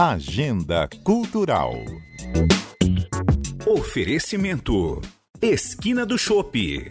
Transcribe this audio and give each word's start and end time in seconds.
Agenda 0.00 0.88
Cultural. 1.02 1.72
Oferecimento: 3.66 5.02
Esquina 5.42 6.06
do 6.06 6.16
Chopp. 6.16 6.86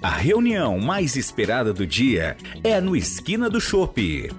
A 0.00 0.10
reunião 0.10 0.78
mais 0.78 1.16
esperada 1.16 1.72
do 1.72 1.84
dia 1.84 2.36
é 2.62 2.80
no 2.80 2.94
Esquina 2.94 3.50
do 3.50 3.60
Chopp. 3.60 4.30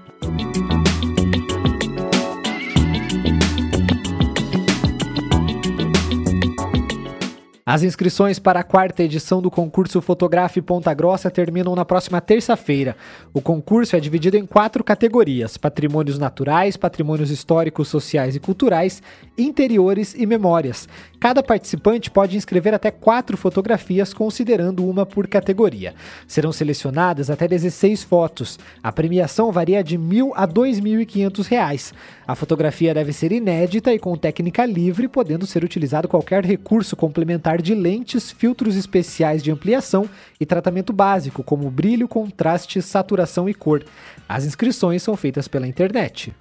As 7.66 7.82
inscrições 7.82 8.40
para 8.40 8.60
a 8.60 8.64
quarta 8.64 9.04
edição 9.04 9.42
do 9.42 9.50
concurso 9.50 10.02
Fotografe 10.02 10.62
Ponta 10.62 10.94
Grossa 10.94 11.32
terminam 11.32 11.74
na 11.78 11.86
próxima 11.86 12.20
terça-feira. 12.20 12.94
O 13.34 13.40
concurso 13.40 13.96
é 13.96 14.02
dividido 14.02 14.36
em 14.36 14.46
quatro 14.46 14.84
categorias: 14.84 15.56
patrimônios 15.56 16.20
naturais, 16.20 16.76
patrimônios 16.76 17.32
históricos, 17.32 17.88
sociais 17.88 18.36
e 18.36 18.40
culturais, 18.42 19.02
interiores 19.38 20.14
e 20.14 20.26
memórias. 20.26 20.90
Cada 21.22 21.42
participante 21.42 22.12
pode 22.12 22.36
inscrever 22.36 22.74
até 22.74 22.92
quatro 22.92 23.38
fotografias, 23.38 24.14
considerando 24.14 24.86
uma 24.86 25.06
por 25.06 25.26
categoria. 25.26 25.96
Serão 26.28 26.52
selecionadas 26.52 27.30
até 27.30 27.48
16 27.48 28.04
fotos. 28.04 28.60
A 28.84 28.92
premiação 28.92 29.54
varia 29.54 29.82
de 29.82 29.96
R$ 29.96 30.04
1.000 30.04 30.32
a 30.36 30.42
R$ 30.42 30.52
2.500. 30.52 31.94
A 32.28 32.36
fotografia 32.36 32.94
deve 32.94 33.14
ser 33.14 33.32
inédita 33.32 33.94
e 33.94 34.00
com 34.00 34.18
técnica 34.18 34.66
livre, 34.66 35.08
podendo 35.08 35.48
ser 35.48 35.64
utilizado 35.64 36.10
qualquer 36.10 36.44
recurso 36.44 36.98
complementar 36.98 37.53
de 37.62 37.74
lentes, 37.74 38.32
filtros 38.32 38.76
especiais 38.76 39.44
de 39.44 39.52
ampliação 39.52 40.10
e 40.40 40.46
tratamento 40.46 40.92
básico, 40.92 41.44
como 41.44 41.70
brilho, 41.70 42.08
contraste, 42.08 42.82
saturação 42.82 43.48
e 43.50 43.54
cor. 43.54 43.84
As 44.28 44.46
inscrições 44.46 45.04
são 45.04 45.16
feitas 45.16 45.48
pela 45.48 45.68
internet. 45.68 46.34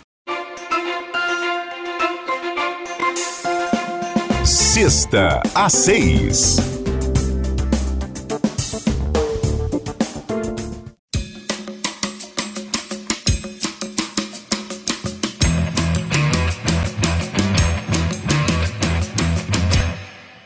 Sexta 4.45 5.42
a 5.55 5.69
seis. 5.69 6.81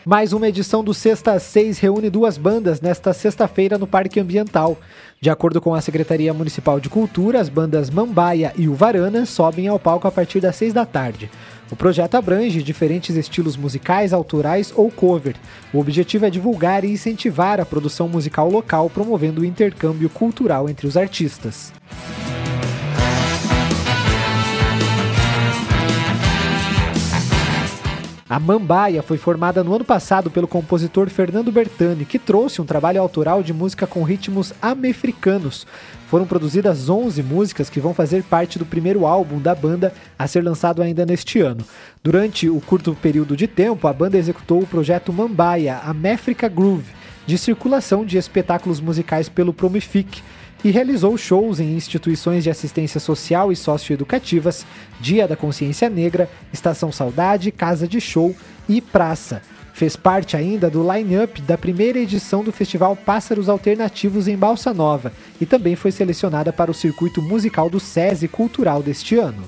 Mais 0.08 0.32
uma 0.32 0.46
edição 0.46 0.84
do 0.84 0.94
Sexta 0.94 1.32
às 1.32 1.42
6 1.42 1.80
reúne 1.80 2.08
duas 2.08 2.38
bandas 2.38 2.80
nesta 2.80 3.12
sexta-feira 3.12 3.76
no 3.76 3.88
Parque 3.88 4.20
Ambiental. 4.20 4.78
De 5.20 5.28
acordo 5.28 5.60
com 5.60 5.74
a 5.74 5.80
Secretaria 5.80 6.32
Municipal 6.32 6.78
de 6.78 6.88
Cultura, 6.88 7.40
as 7.40 7.48
bandas 7.48 7.90
Mambaia 7.90 8.52
e 8.56 8.68
Uvarana 8.68 9.26
sobem 9.26 9.66
ao 9.66 9.80
palco 9.80 10.06
a 10.06 10.12
partir 10.12 10.38
das 10.38 10.54
6 10.54 10.72
da 10.72 10.86
tarde. 10.86 11.28
O 11.72 11.74
projeto 11.74 12.14
abrange 12.14 12.62
diferentes 12.62 13.16
estilos 13.16 13.56
musicais, 13.56 14.12
autorais 14.12 14.72
ou 14.76 14.92
cover. 14.92 15.34
O 15.74 15.80
objetivo 15.80 16.24
é 16.24 16.30
divulgar 16.30 16.84
e 16.84 16.92
incentivar 16.92 17.60
a 17.60 17.66
produção 17.66 18.08
musical 18.08 18.48
local, 18.48 18.88
promovendo 18.88 19.40
o 19.40 19.44
intercâmbio 19.44 20.08
cultural 20.08 20.68
entre 20.68 20.86
os 20.86 20.96
artistas. 20.96 21.72
A 28.28 28.40
Mambaia 28.40 29.04
foi 29.04 29.16
formada 29.16 29.62
no 29.62 29.72
ano 29.72 29.84
passado 29.84 30.32
pelo 30.32 30.48
compositor 30.48 31.08
Fernando 31.08 31.52
Bertani, 31.52 32.04
que 32.04 32.18
trouxe 32.18 32.60
um 32.60 32.64
trabalho 32.64 33.00
autoral 33.00 33.40
de 33.40 33.52
música 33.52 33.86
com 33.86 34.02
ritmos 34.02 34.52
amefricanos. 34.60 35.64
Foram 36.08 36.26
produzidas 36.26 36.88
11 36.88 37.22
músicas 37.22 37.70
que 37.70 37.78
vão 37.78 37.94
fazer 37.94 38.24
parte 38.24 38.58
do 38.58 38.66
primeiro 38.66 39.06
álbum 39.06 39.38
da 39.38 39.54
banda 39.54 39.94
a 40.18 40.26
ser 40.26 40.42
lançado 40.42 40.82
ainda 40.82 41.06
neste 41.06 41.38
ano. 41.38 41.64
Durante 42.02 42.48
o 42.48 42.60
curto 42.60 42.96
período 43.00 43.36
de 43.36 43.46
tempo, 43.46 43.86
a 43.86 43.92
banda 43.92 44.18
executou 44.18 44.60
o 44.60 44.66
projeto 44.66 45.12
Mambaia, 45.12 45.78
a 45.84 45.94
Méfrica 45.94 46.48
Groove, 46.48 46.96
de 47.28 47.38
circulação 47.38 48.04
de 48.04 48.18
espetáculos 48.18 48.80
musicais 48.80 49.28
pelo 49.28 49.52
Promific 49.52 50.20
e 50.64 50.70
realizou 50.70 51.16
shows 51.16 51.60
em 51.60 51.76
instituições 51.76 52.44
de 52.44 52.50
assistência 52.50 53.00
social 53.00 53.52
e 53.52 53.56
socioeducativas, 53.56 54.66
Dia 55.00 55.28
da 55.28 55.36
Consciência 55.36 55.88
Negra, 55.88 56.28
Estação 56.52 56.90
Saudade, 56.90 57.50
Casa 57.52 57.86
de 57.86 58.00
Show 58.00 58.34
e 58.68 58.80
Praça. 58.80 59.42
Fez 59.72 59.94
parte 59.94 60.36
ainda 60.36 60.70
do 60.70 60.90
line-up 60.90 61.42
da 61.42 61.58
primeira 61.58 61.98
edição 61.98 62.42
do 62.42 62.50
Festival 62.50 62.96
Pássaros 62.96 63.48
Alternativos 63.48 64.26
em 64.26 64.36
Balsa 64.36 64.72
Nova 64.72 65.12
e 65.38 65.44
também 65.44 65.76
foi 65.76 65.92
selecionada 65.92 66.50
para 66.50 66.70
o 66.70 66.74
circuito 66.74 67.20
musical 67.20 67.68
do 67.68 67.78
SESI 67.78 68.26
Cultural 68.26 68.82
deste 68.82 69.16
ano. 69.16 69.44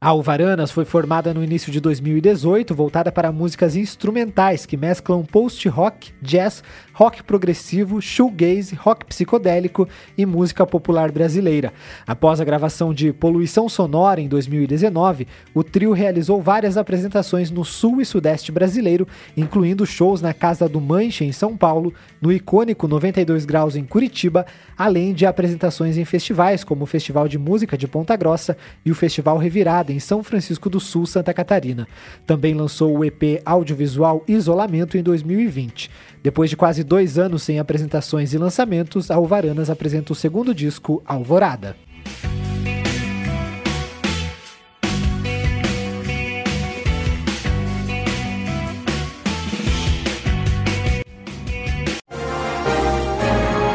A 0.00 0.10
Alvaranas 0.10 0.70
foi 0.70 0.84
formada 0.84 1.34
no 1.34 1.42
início 1.42 1.72
de 1.72 1.80
2018, 1.80 2.72
voltada 2.72 3.10
para 3.10 3.32
músicas 3.32 3.74
instrumentais 3.74 4.64
que 4.64 4.76
mesclam 4.76 5.24
post-rock, 5.24 6.12
jazz, 6.22 6.62
rock 6.92 7.20
progressivo, 7.24 8.00
shoegaze, 8.00 8.76
rock 8.76 9.04
psicodélico 9.06 9.88
e 10.16 10.24
música 10.24 10.64
popular 10.64 11.10
brasileira. 11.10 11.72
Após 12.06 12.40
a 12.40 12.44
gravação 12.44 12.94
de 12.94 13.12
Poluição 13.12 13.68
Sonora 13.68 14.20
em 14.20 14.28
2019, 14.28 15.26
o 15.52 15.64
trio 15.64 15.92
realizou 15.92 16.40
várias 16.40 16.76
apresentações 16.76 17.50
no 17.50 17.64
sul 17.64 18.00
e 18.00 18.04
sudeste 18.04 18.52
brasileiro, 18.52 19.04
incluindo 19.36 19.84
shows 19.84 20.22
na 20.22 20.32
Casa 20.32 20.68
do 20.68 20.80
Manche 20.80 21.24
em 21.24 21.32
São 21.32 21.56
Paulo, 21.56 21.92
no 22.20 22.30
icônico 22.30 22.86
92 22.86 23.44
Graus 23.44 23.74
em 23.74 23.84
Curitiba, 23.84 24.46
além 24.76 25.12
de 25.12 25.26
apresentações 25.26 25.98
em 25.98 26.04
festivais 26.04 26.62
como 26.62 26.84
o 26.84 26.86
Festival 26.86 27.26
de 27.26 27.36
Música 27.36 27.76
de 27.76 27.88
Ponta 27.88 28.14
Grossa 28.14 28.56
e 28.84 28.92
o 28.92 28.94
Festival 28.94 29.38
Revirada 29.38 29.87
em 29.92 30.00
São 30.00 30.22
Francisco 30.22 30.70
do 30.70 30.80
Sul, 30.80 31.06
Santa 31.06 31.34
Catarina. 31.34 31.86
Também 32.26 32.54
lançou 32.54 32.96
o 32.96 33.04
EP 33.04 33.42
audiovisual 33.44 34.24
Isolamento 34.26 34.96
em 34.96 35.02
2020. 35.02 35.90
Depois 36.22 36.50
de 36.50 36.56
quase 36.56 36.82
dois 36.82 37.18
anos 37.18 37.42
sem 37.42 37.58
apresentações 37.58 38.32
e 38.32 38.38
lançamentos, 38.38 39.10
Alvaranas 39.10 39.70
apresenta 39.70 40.12
o 40.12 40.16
segundo 40.16 40.54
disco, 40.54 41.02
Alvorada. 41.06 41.76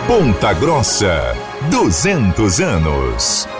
Ponta 0.07 0.53
Grossa, 0.53 1.35
200 1.72 2.59
anos. 2.59 3.53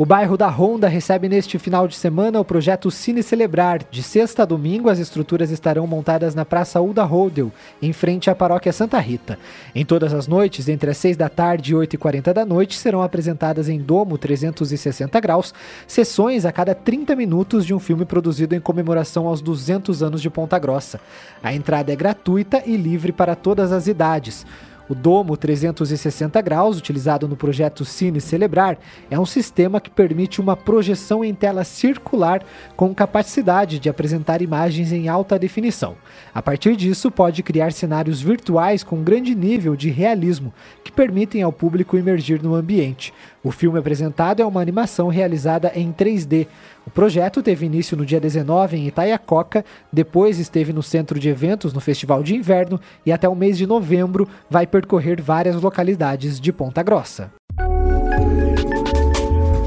O 0.00 0.06
bairro 0.06 0.34
da 0.34 0.48
Ronda 0.48 0.88
recebe 0.88 1.28
neste 1.28 1.58
final 1.58 1.86
de 1.86 1.94
semana 1.94 2.40
o 2.40 2.44
projeto 2.44 2.90
Cine 2.90 3.22
Celebrar. 3.22 3.82
De 3.90 4.02
sexta 4.02 4.44
a 4.44 4.46
domingo, 4.46 4.88
as 4.88 4.98
estruturas 4.98 5.50
estarão 5.50 5.86
montadas 5.86 6.34
na 6.34 6.42
Praça 6.42 6.80
Uda 6.80 7.04
Rodel, 7.04 7.52
em 7.82 7.92
frente 7.92 8.30
à 8.30 8.34
paróquia 8.34 8.72
Santa 8.72 8.98
Rita. 8.98 9.38
Em 9.74 9.84
todas 9.84 10.14
as 10.14 10.26
noites, 10.26 10.70
entre 10.70 10.90
as 10.90 10.96
6 10.96 11.18
da 11.18 11.28
tarde 11.28 11.72
e 11.72 11.74
8 11.74 11.96
e 11.96 11.98
40 11.98 12.32
da 12.32 12.46
noite, 12.46 12.78
serão 12.78 13.02
apresentadas 13.02 13.68
em 13.68 13.78
domo 13.78 14.16
360 14.16 15.20
graus, 15.20 15.52
sessões 15.86 16.46
a 16.46 16.50
cada 16.50 16.74
30 16.74 17.14
minutos 17.14 17.66
de 17.66 17.74
um 17.74 17.78
filme 17.78 18.06
produzido 18.06 18.54
em 18.54 18.60
comemoração 18.60 19.26
aos 19.26 19.42
200 19.42 20.02
anos 20.02 20.22
de 20.22 20.30
Ponta 20.30 20.58
Grossa. 20.58 20.98
A 21.42 21.52
entrada 21.52 21.92
é 21.92 21.96
gratuita 21.96 22.62
e 22.64 22.74
livre 22.74 23.12
para 23.12 23.36
todas 23.36 23.70
as 23.70 23.86
idades. 23.86 24.46
O 24.90 24.94
domo 24.94 25.36
360 25.36 26.42
graus, 26.42 26.76
utilizado 26.76 27.28
no 27.28 27.36
projeto 27.36 27.84
Cine 27.84 28.20
Celebrar, 28.20 28.76
é 29.08 29.16
um 29.16 29.24
sistema 29.24 29.80
que 29.80 29.88
permite 29.88 30.40
uma 30.40 30.56
projeção 30.56 31.24
em 31.24 31.32
tela 31.32 31.62
circular 31.62 32.42
com 32.74 32.92
capacidade 32.92 33.78
de 33.78 33.88
apresentar 33.88 34.42
imagens 34.42 34.90
em 34.90 35.08
alta 35.08 35.38
definição. 35.38 35.94
A 36.34 36.42
partir 36.42 36.74
disso, 36.74 37.08
pode 37.08 37.40
criar 37.40 37.70
cenários 37.70 38.20
virtuais 38.20 38.82
com 38.82 39.04
grande 39.04 39.32
nível 39.32 39.76
de 39.76 39.90
realismo, 39.90 40.52
que 40.82 40.90
permitem 40.90 41.40
ao 41.40 41.52
público 41.52 41.96
emergir 41.96 42.42
no 42.42 42.56
ambiente. 42.56 43.14
O 43.44 43.52
filme 43.52 43.78
apresentado 43.78 44.42
é 44.42 44.44
uma 44.44 44.60
animação 44.60 45.06
realizada 45.06 45.70
em 45.72 45.92
3D. 45.92 46.48
O 46.90 46.92
projeto 46.92 47.40
teve 47.40 47.64
início 47.64 47.96
no 47.96 48.04
dia 48.04 48.18
19 48.18 48.76
em 48.76 48.88
Itaiacoca, 48.88 49.64
depois 49.92 50.40
esteve 50.40 50.72
no 50.72 50.82
centro 50.82 51.20
de 51.20 51.28
eventos 51.28 51.72
no 51.72 51.78
Festival 51.80 52.20
de 52.20 52.34
Inverno 52.34 52.80
e 53.06 53.12
até 53.12 53.28
o 53.28 53.34
mês 53.36 53.56
de 53.56 53.64
novembro 53.64 54.28
vai 54.50 54.66
percorrer 54.66 55.22
várias 55.22 55.54
localidades 55.54 56.40
de 56.40 56.52
Ponta 56.52 56.82
Grossa. 56.82 57.30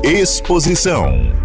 Exposição 0.04 1.43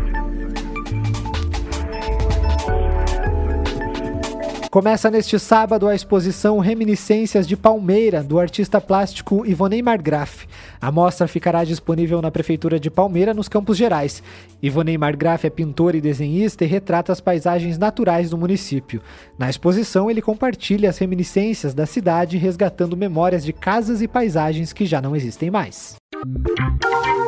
Começa 4.70 5.10
neste 5.10 5.38
sábado 5.38 5.88
a 5.88 5.94
exposição 5.94 6.58
Reminiscências 6.58 7.48
de 7.48 7.56
Palmeira, 7.56 8.22
do 8.22 8.38
artista 8.38 8.78
plástico 8.78 9.46
Ivonei 9.46 9.80
Margraf. 9.80 10.46
A 10.78 10.92
mostra 10.92 11.26
ficará 11.26 11.64
disponível 11.64 12.20
na 12.20 12.30
Prefeitura 12.30 12.78
de 12.78 12.90
Palmeira, 12.90 13.32
nos 13.32 13.48
Campos 13.48 13.78
Gerais. 13.78 14.22
Ivonei 14.62 14.98
Margraf 14.98 15.46
é 15.46 15.50
pintor 15.50 15.94
e 15.94 16.02
desenhista 16.02 16.64
e 16.64 16.68
retrata 16.68 17.10
as 17.10 17.20
paisagens 17.20 17.78
naturais 17.78 18.28
do 18.28 18.36
município. 18.36 19.00
Na 19.38 19.48
exposição, 19.48 20.10
ele 20.10 20.20
compartilha 20.20 20.90
as 20.90 20.98
reminiscências 20.98 21.72
da 21.72 21.86
cidade, 21.86 22.36
resgatando 22.36 22.94
memórias 22.94 23.42
de 23.42 23.54
casas 23.54 24.02
e 24.02 24.08
paisagens 24.08 24.74
que 24.74 24.84
já 24.84 25.00
não 25.00 25.16
existem 25.16 25.50
mais. 25.50 25.96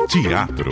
Teatro. 0.09 0.69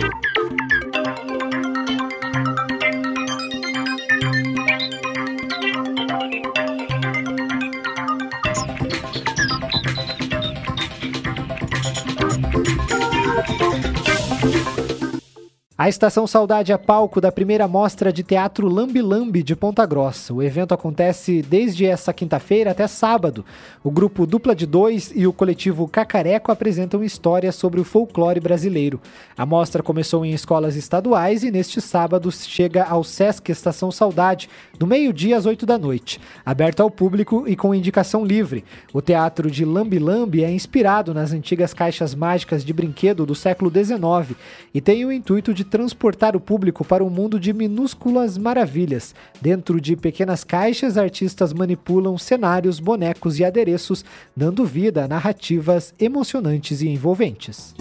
A 15.80 15.88
Estação 15.88 16.26
Saudade 16.26 16.72
é 16.72 16.76
palco 16.76 17.22
da 17.22 17.32
primeira 17.32 17.66
mostra 17.66 18.12
de 18.12 18.22
teatro 18.22 18.68
Lambi 18.68 19.00
Lambi 19.00 19.42
de 19.42 19.56
Ponta 19.56 19.86
Grossa. 19.86 20.34
O 20.34 20.42
evento 20.42 20.74
acontece 20.74 21.40
desde 21.40 21.86
essa 21.86 22.12
quinta-feira 22.12 22.72
até 22.72 22.86
sábado. 22.86 23.46
O 23.82 23.90
grupo 23.90 24.26
Dupla 24.26 24.54
de 24.54 24.66
Dois 24.66 25.10
e 25.14 25.26
o 25.26 25.32
coletivo 25.32 25.88
Cacareco 25.88 26.52
apresentam 26.52 27.02
histórias 27.02 27.54
sobre 27.54 27.80
o 27.80 27.84
folclore 27.84 28.40
brasileiro. 28.40 29.00
A 29.34 29.46
mostra 29.46 29.82
começou 29.82 30.22
em 30.22 30.32
escolas 30.32 30.76
estaduais 30.76 31.44
e 31.44 31.50
neste 31.50 31.80
sábado 31.80 32.30
chega 32.30 32.84
ao 32.84 33.02
Sesc 33.02 33.50
Estação 33.50 33.90
Saudade, 33.90 34.50
do 34.78 34.86
meio-dia 34.86 35.38
às 35.38 35.46
oito 35.46 35.64
da 35.64 35.78
noite. 35.78 36.20
Aberto 36.44 36.80
ao 36.80 36.90
público 36.90 37.44
e 37.46 37.56
com 37.56 37.74
indicação 37.74 38.22
livre. 38.22 38.66
O 38.92 39.00
teatro 39.00 39.50
de 39.50 39.64
Lambi 39.64 39.98
Lambi 39.98 40.44
é 40.44 40.50
inspirado 40.50 41.14
nas 41.14 41.32
antigas 41.32 41.72
caixas 41.72 42.14
mágicas 42.14 42.62
de 42.62 42.72
brinquedo 42.74 43.24
do 43.24 43.34
século 43.34 43.72
XIX 43.72 44.36
e 44.74 44.80
tem 44.82 45.06
o 45.06 45.10
intuito 45.10 45.54
de 45.54 45.69
transportar 45.70 46.36
o 46.36 46.40
público 46.40 46.84
para 46.84 47.04
um 47.04 47.08
mundo 47.08 47.40
de 47.40 47.52
minúsculas 47.52 48.36
maravilhas. 48.36 49.14
Dentro 49.40 49.80
de 49.80 49.96
pequenas 49.96 50.44
caixas, 50.44 50.98
artistas 50.98 51.52
manipulam 51.52 52.18
cenários, 52.18 52.80
bonecos 52.80 53.38
e 53.38 53.44
adereços, 53.44 54.04
dando 54.36 54.66
vida 54.66 55.04
a 55.04 55.08
narrativas 55.08 55.94
emocionantes 55.98 56.82
e 56.82 56.88
envolventes. 56.88 57.74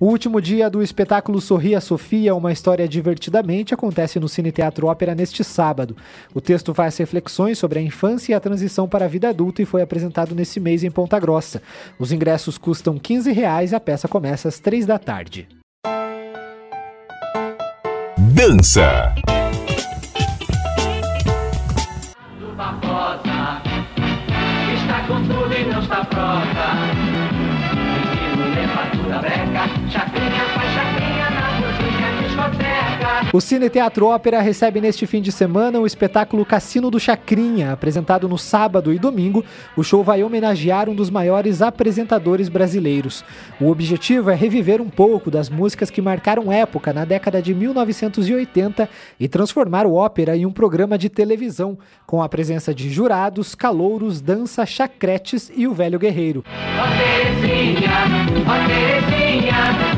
O 0.00 0.06
último 0.06 0.40
dia 0.40 0.68
do 0.68 0.82
espetáculo 0.82 1.40
Sorria 1.40 1.80
Sofia, 1.80 2.34
uma 2.34 2.50
história 2.50 2.88
divertidamente, 2.88 3.72
acontece 3.72 4.18
no 4.18 4.28
Cine 4.28 4.50
Teatro 4.50 4.88
Ópera 4.88 5.14
neste 5.14 5.44
sábado. 5.44 5.96
O 6.34 6.40
texto 6.40 6.74
faz 6.74 6.96
reflexões 6.96 7.58
sobre 7.58 7.78
a 7.78 7.82
infância 7.82 8.32
e 8.32 8.34
a 8.34 8.40
transição 8.40 8.88
para 8.88 9.04
a 9.04 9.08
vida 9.08 9.28
adulta 9.28 9.62
e 9.62 9.64
foi 9.64 9.82
apresentado 9.82 10.34
nesse 10.34 10.58
mês 10.58 10.82
em 10.82 10.90
Ponta 10.90 11.18
Grossa. 11.20 11.62
Os 11.96 12.10
ingressos 12.10 12.58
custam 12.58 12.98
15 12.98 13.30
reais 13.30 13.70
e 13.70 13.76
a 13.76 13.80
peça 13.80 14.08
começa 14.08 14.48
às 14.48 14.58
3 14.58 14.84
da 14.84 14.98
tarde. 14.98 15.46
Dança. 18.18 19.14
Está 24.74 25.06
com 25.06 25.22
tudo 25.22 25.54
e 25.54 25.64
não 25.66 25.80
está 25.80 26.04
pronta. 26.04 27.13
fattura 28.68 29.20
becca, 29.20 30.33
O 33.34 33.40
Cine 33.40 33.68
Teatro 33.68 34.06
Ópera 34.06 34.40
recebe 34.40 34.80
neste 34.80 35.08
fim 35.08 35.20
de 35.20 35.32
semana 35.32 35.80
o 35.80 35.86
espetáculo 35.88 36.46
Cassino 36.46 36.88
do 36.88 37.00
Chacrinha, 37.00 37.72
apresentado 37.72 38.28
no 38.28 38.38
sábado 38.38 38.94
e 38.94 38.98
domingo. 39.00 39.44
O 39.76 39.82
show 39.82 40.04
vai 40.04 40.22
homenagear 40.22 40.88
um 40.88 40.94
dos 40.94 41.10
maiores 41.10 41.60
apresentadores 41.60 42.48
brasileiros. 42.48 43.24
O 43.60 43.72
objetivo 43.72 44.30
é 44.30 44.36
reviver 44.36 44.80
um 44.80 44.88
pouco 44.88 45.32
das 45.32 45.50
músicas 45.50 45.90
que 45.90 46.00
marcaram 46.00 46.52
época 46.52 46.92
na 46.92 47.04
década 47.04 47.42
de 47.42 47.52
1980 47.52 48.88
e 49.18 49.26
transformar 49.26 49.84
o 49.84 49.94
ópera 49.94 50.36
em 50.36 50.46
um 50.46 50.52
programa 50.52 50.96
de 50.96 51.08
televisão, 51.08 51.76
com 52.06 52.22
a 52.22 52.28
presença 52.28 52.72
de 52.72 52.88
jurados, 52.88 53.56
calouros, 53.56 54.20
dança, 54.20 54.64
chacretes 54.64 55.50
e 55.56 55.66
o 55.66 55.74
velho 55.74 55.98
guerreiro. 55.98 56.44
Ó 56.46 56.86
Terezinha, 56.96 57.90
ó 58.46 58.68
Terezinha, 58.68 59.93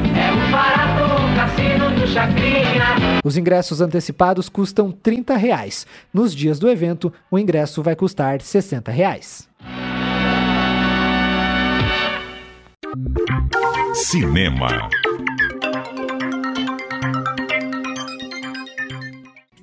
Os 3.24 3.36
ingressos 3.36 3.80
antecipados 3.80 4.48
custam 4.48 4.90
30 4.90 5.36
reais. 5.36 5.86
Nos 6.12 6.34
dias 6.34 6.58
do 6.58 6.68
evento, 6.68 7.12
o 7.30 7.38
ingresso 7.38 7.82
vai 7.82 7.96
custar 7.96 8.40
60 8.40 8.90
reais. 8.90 9.48
Cinema. 13.94 14.88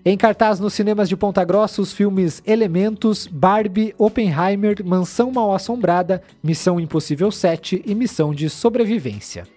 Em 0.06 0.18
cartaz 0.18 0.60
nos 0.60 0.74
cinemas 0.74 1.08
de 1.08 1.16
Ponta 1.16 1.46
Grossa, 1.46 1.82
os 1.82 1.94
filmes 1.94 2.44
Elementos, 2.46 3.26
Barbie, 3.26 3.96
Oppenheimer, 3.98 4.86
Mansão 4.86 5.32
Mal 5.32 5.56
Assombrada, 5.56 6.22
Missão 6.44 6.78
Impossível 6.78 7.32
7 7.32 7.82
e 7.86 7.96
Missão 7.96 8.34
de 8.34 8.50
Sobrevivência. 8.50 9.48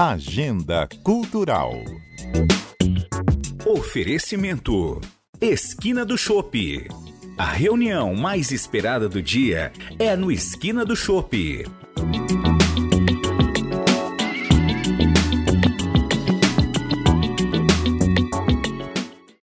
Agenda 0.00 0.88
Cultural. 1.02 1.72
Oferecimento: 3.66 5.00
Esquina 5.40 6.04
do 6.04 6.16
Chopp. 6.16 6.86
A 7.36 7.46
reunião 7.46 8.14
mais 8.14 8.52
esperada 8.52 9.08
do 9.08 9.20
dia 9.20 9.72
é 9.98 10.14
no 10.14 10.30
Esquina 10.30 10.84
do 10.84 10.94
Chopp. 10.94 11.66